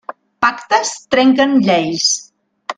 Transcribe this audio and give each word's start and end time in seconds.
Pactes 0.45 0.95
trenquen 1.17 1.55
lleis. 1.69 2.11